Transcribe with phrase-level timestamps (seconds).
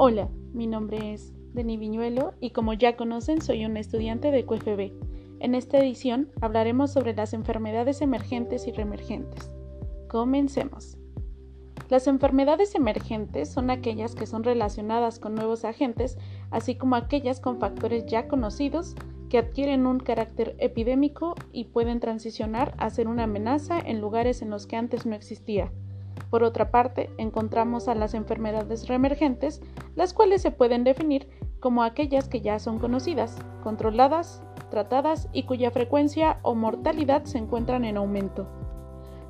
[0.00, 4.92] Hola, mi nombre es Denis Viñuelo y como ya conocen soy un estudiante de QFB.
[5.40, 9.50] En esta edición hablaremos sobre las enfermedades emergentes y reemergentes.
[10.06, 10.98] Comencemos.
[11.88, 16.16] Las enfermedades emergentes son aquellas que son relacionadas con nuevos agentes,
[16.52, 18.94] así como aquellas con factores ya conocidos
[19.28, 24.50] que adquieren un carácter epidémico y pueden transicionar a ser una amenaza en lugares en
[24.50, 25.72] los que antes no existía.
[26.30, 29.60] Por otra parte, encontramos a las enfermedades reemergentes,
[29.94, 31.28] las cuales se pueden definir
[31.60, 37.84] como aquellas que ya son conocidas, controladas, tratadas y cuya frecuencia o mortalidad se encuentran
[37.84, 38.46] en aumento.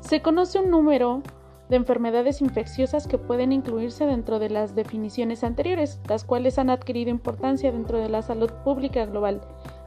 [0.00, 1.22] Se conoce un número
[1.68, 7.10] de enfermedades infecciosas que pueden incluirse dentro de las definiciones anteriores, las cuales han adquirido
[7.10, 9.40] importancia dentro de la salud pública global,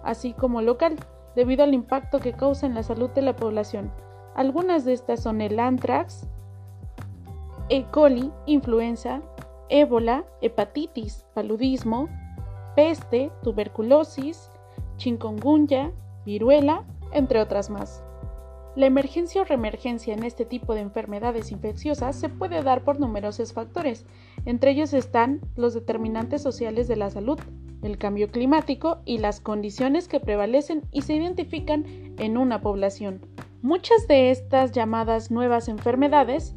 [0.04, 0.98] así como local,
[1.36, 3.92] debido al impacto que causa en la salud de la población.
[4.36, 6.28] Algunas de estas son el anthrax,
[7.70, 7.84] E.
[7.92, 9.22] coli, influenza,
[9.70, 12.10] ébola, hepatitis, paludismo,
[12.76, 14.50] peste, tuberculosis,
[14.98, 15.92] chikungunya,
[16.26, 18.04] viruela, entre otras más.
[18.76, 23.54] La emergencia o reemergencia en este tipo de enfermedades infecciosas se puede dar por numerosos
[23.54, 24.06] factores,
[24.46, 27.40] entre ellos están los determinantes sociales de la salud,
[27.82, 31.86] el cambio climático y las condiciones que prevalecen y se identifican
[32.18, 33.22] en una población.
[33.62, 36.56] Muchas de estas llamadas nuevas enfermedades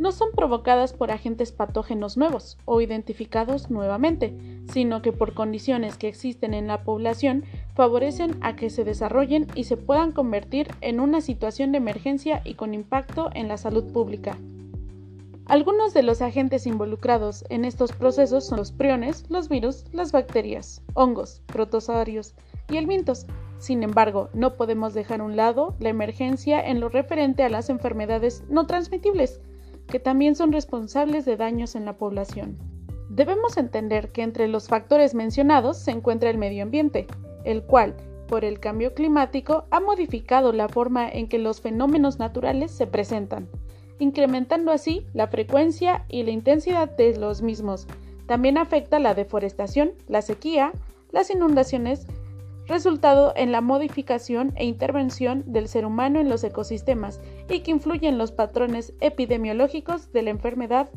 [0.00, 4.34] no son provocadas por agentes patógenos nuevos o identificados nuevamente,
[4.72, 9.64] sino que por condiciones que existen en la población favorecen a que se desarrollen y
[9.64, 14.38] se puedan convertir en una situación de emergencia y con impacto en la salud pública.
[15.44, 20.80] Algunos de los agentes involucrados en estos procesos son los priones, los virus, las bacterias,
[20.94, 22.34] hongos, protozoarios
[22.70, 23.26] y elementos.
[23.58, 27.68] Sin embargo, no podemos dejar a un lado la emergencia en lo referente a las
[27.68, 29.40] enfermedades no transmitibles,
[29.90, 32.56] que también son responsables de daños en la población.
[33.10, 37.06] Debemos entender que entre los factores mencionados se encuentra el medio ambiente,
[37.44, 37.96] el cual,
[38.28, 43.48] por el cambio climático, ha modificado la forma en que los fenómenos naturales se presentan,
[43.98, 47.88] incrementando así la frecuencia y la intensidad de los mismos.
[48.26, 50.72] También afecta la deforestación, la sequía,
[51.10, 52.06] las inundaciones,
[52.70, 58.08] resultado en la modificación e intervención del ser humano en los ecosistemas y que influye
[58.08, 60.88] en los patrones epidemiológicos de la enfermedad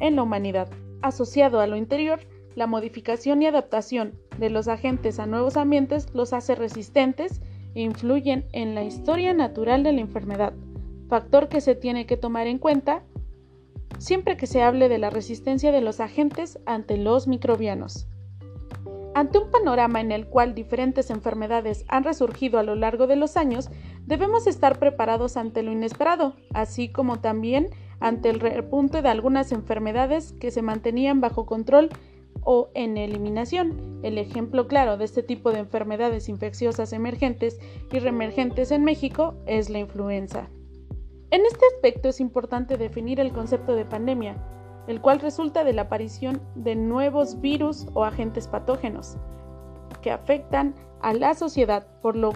[0.00, 0.68] en la humanidad.
[1.02, 2.20] Asociado a lo interior,
[2.54, 7.40] la modificación y adaptación de los agentes a nuevos ambientes los hace resistentes
[7.74, 10.54] e influyen en la historia natural de la enfermedad,
[11.08, 13.02] factor que se tiene que tomar en cuenta
[13.98, 18.08] siempre que se hable de la resistencia de los agentes ante los microbianos.
[19.14, 23.36] Ante un panorama en el cual diferentes enfermedades han resurgido a lo largo de los
[23.36, 23.70] años,
[24.06, 27.68] debemos estar preparados ante lo inesperado, así como también
[28.00, 31.90] ante el repunte de algunas enfermedades que se mantenían bajo control
[32.42, 34.00] o en eliminación.
[34.02, 37.60] El ejemplo claro de este tipo de enfermedades infecciosas emergentes
[37.92, 40.48] y reemergentes en México es la influenza.
[41.30, 44.36] En este aspecto es importante definir el concepto de pandemia,
[44.86, 49.16] el cual resulta de la aparición de nuevos virus o agentes patógenos
[50.00, 51.86] que afectan a la sociedad.
[52.00, 52.32] Por lo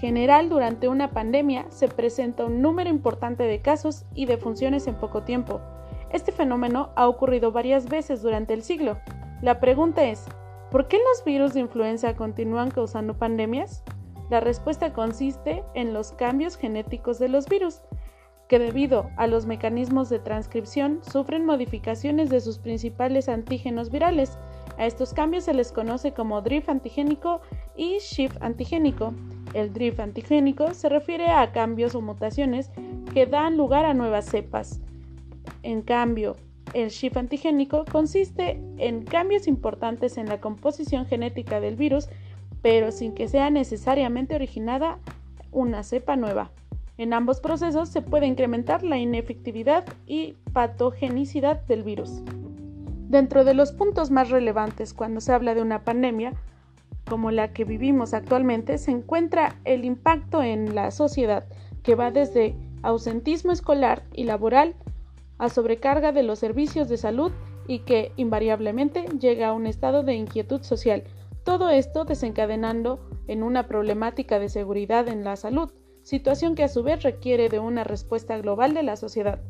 [0.00, 4.94] general, durante una pandemia se presenta un número importante de casos y de funciones en
[4.94, 5.60] poco tiempo.
[6.10, 8.98] Este fenómeno ha ocurrido varias veces durante el siglo.
[9.42, 10.24] La pregunta es,
[10.70, 13.82] ¿por qué los virus de influenza continúan causando pandemias?
[14.30, 17.82] La respuesta consiste en los cambios genéticos de los virus,
[18.48, 24.38] que debido a los mecanismos de transcripción sufren modificaciones de sus principales antígenos virales.
[24.78, 27.42] A estos cambios se les conoce como drift antigénico
[27.76, 29.12] y shift antigénico.
[29.52, 32.70] El drift antigénico se refiere a cambios o mutaciones
[33.12, 34.80] que dan lugar a nuevas cepas.
[35.62, 36.36] En cambio,
[36.72, 42.08] el shift antigénico consiste en cambios importantes en la composición genética del virus,
[42.62, 44.98] pero sin que sea necesariamente originada
[45.52, 46.50] una cepa nueva.
[46.98, 52.22] En ambos procesos se puede incrementar la inefectividad y patogenicidad del virus.
[53.08, 56.34] Dentro de los puntos más relevantes cuando se habla de una pandemia,
[57.08, 61.46] como la que vivimos actualmente, se encuentra el impacto en la sociedad,
[61.84, 64.74] que va desde ausentismo escolar y laboral
[65.38, 67.30] a sobrecarga de los servicios de salud
[67.68, 71.04] y que invariablemente llega a un estado de inquietud social.
[71.44, 72.98] Todo esto desencadenando
[73.28, 75.70] en una problemática de seguridad en la salud,
[76.08, 79.40] situación que a su vez requiere de una respuesta global de la sociedad.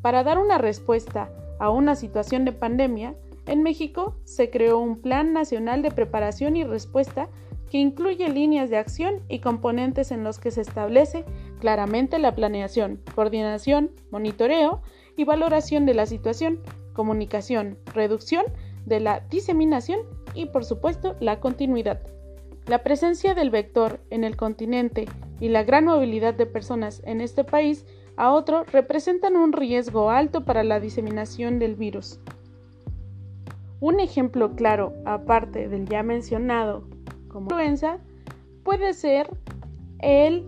[0.00, 3.14] Para dar una respuesta a una situación de pandemia,
[3.44, 7.28] en México se creó un Plan Nacional de Preparación y Respuesta
[7.70, 11.26] que incluye líneas de acción y componentes en los que se establece
[11.60, 14.80] claramente la planeación, coordinación, monitoreo
[15.14, 16.60] y valoración de la situación,
[16.94, 18.46] comunicación, reducción
[18.86, 20.00] de la diseminación
[20.32, 22.00] y por supuesto la continuidad.
[22.64, 25.06] La presencia del vector en el continente
[25.40, 27.86] y la gran movilidad de personas en este país
[28.16, 32.18] a otro representan un riesgo alto para la diseminación del virus.
[33.80, 36.82] Un ejemplo claro, aparte del ya mencionado
[37.28, 37.98] como influenza,
[38.64, 39.30] puede ser
[40.00, 40.44] el,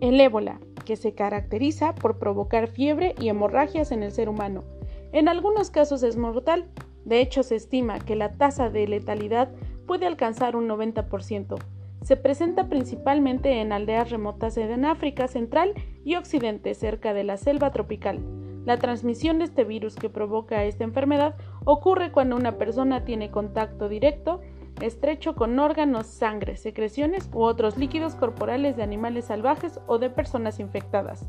[0.00, 4.64] el ébola, que se caracteriza por provocar fiebre y hemorragias en el ser humano.
[5.12, 6.66] En algunos casos es mortal,
[7.06, 9.50] de hecho se estima que la tasa de letalidad
[9.86, 11.58] puede alcanzar un 90%.
[12.02, 15.74] Se presenta principalmente en aldeas remotas en África Central
[16.04, 18.20] y Occidente, cerca de la selva tropical.
[18.64, 23.88] La transmisión de este virus que provoca esta enfermedad ocurre cuando una persona tiene contacto
[23.88, 24.40] directo,
[24.80, 30.60] estrecho con órganos, sangre, secreciones u otros líquidos corporales de animales salvajes o de personas
[30.60, 31.28] infectadas.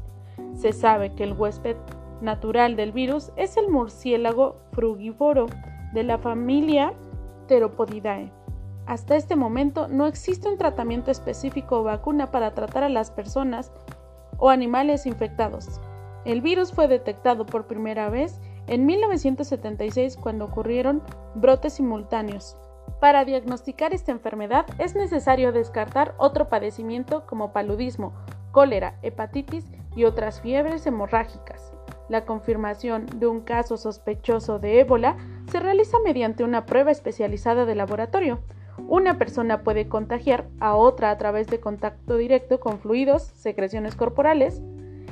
[0.53, 1.77] Se sabe que el huésped
[2.21, 5.47] natural del virus es el murciélago frugívoro
[5.93, 6.93] de la familia
[7.47, 8.31] Theropodidae.
[8.89, 13.71] Hasta este momento no existe un tratamiento específico o vacuna para tratar a las personas
[14.39, 15.79] o animales infectados.
[16.25, 21.03] El virus fue detectado por primera vez en 1976 cuando ocurrieron
[21.35, 22.57] brotes simultáneos.
[22.99, 28.13] Para diagnosticar esta enfermedad es necesario descartar otro padecimiento como paludismo,
[28.51, 29.65] cólera, hepatitis
[29.95, 31.73] y otras fiebres hemorrágicas.
[32.09, 35.15] La confirmación de un caso sospechoso de ébola
[35.51, 38.39] se realiza mediante una prueba especializada de laboratorio.
[38.87, 44.61] Una persona puede contagiar a otra a través de contacto directo con fluidos, secreciones corporales,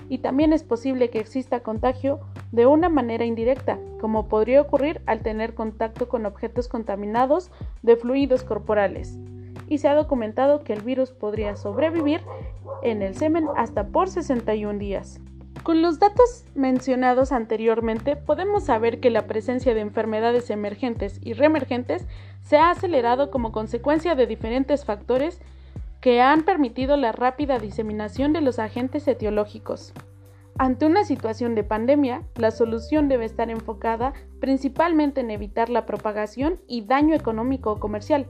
[0.10, 2.20] y también es posible que exista contagio
[2.52, 8.44] de una manera indirecta, como podría ocurrir al tener contacto con objetos contaminados de fluidos
[8.44, 9.18] corporales.
[9.68, 12.22] Y se ha documentado que el virus podría sobrevivir
[12.84, 15.20] en el semen hasta por 61 días.
[15.68, 22.08] Con los datos mencionados anteriormente, podemos saber que la presencia de enfermedades emergentes y reemergentes
[22.42, 25.42] se ha acelerado como consecuencia de diferentes factores
[26.00, 29.92] que han permitido la rápida diseminación de los agentes etiológicos.
[30.58, 36.62] Ante una situación de pandemia, la solución debe estar enfocada principalmente en evitar la propagación
[36.70, 38.28] y daño económico o comercial.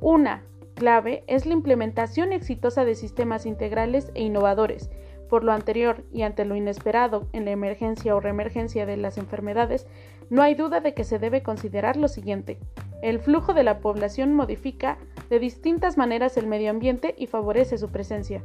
[0.00, 0.42] Una
[0.74, 4.88] clave es la implementación exitosa de sistemas integrales e innovadores,
[5.28, 9.86] por lo anterior y ante lo inesperado en la emergencia o reemergencia de las enfermedades,
[10.30, 12.58] no hay duda de que se debe considerar lo siguiente.
[13.02, 14.98] El flujo de la población modifica
[15.30, 18.42] de distintas maneras el medio ambiente y favorece su presencia.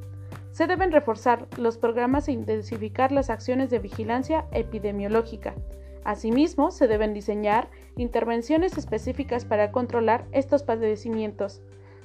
[0.51, 5.55] Se deben reforzar los programas e intensificar las acciones de vigilancia epidemiológica.
[6.03, 11.61] Asimismo, se deben diseñar intervenciones específicas para controlar estos padecimientos.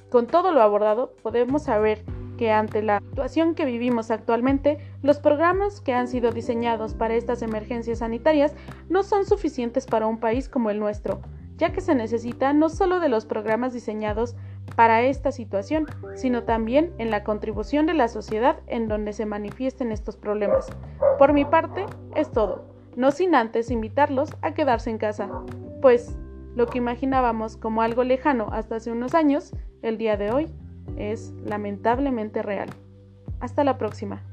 [0.09, 2.03] Con todo lo abordado, podemos saber
[2.39, 7.41] que ante la situación que vivimos actualmente, los programas que han sido diseñados para estas
[7.41, 8.55] emergencias sanitarias
[8.87, 11.19] no son suficientes para un país como el nuestro,
[11.57, 14.37] ya que se necesita no solo de los programas diseñados
[14.77, 19.91] para esta situación, sino también en la contribución de la sociedad en donde se manifiesten
[19.91, 20.67] estos problemas.
[21.17, 22.63] Por mi parte, es todo,
[22.95, 25.29] no sin antes invitarlos a quedarse en casa,
[25.81, 26.17] pues
[26.55, 30.47] lo que imaginábamos como algo lejano hasta hace unos años, el día de hoy
[30.99, 32.69] es lamentablemente real.
[33.39, 34.28] Hasta la próxima.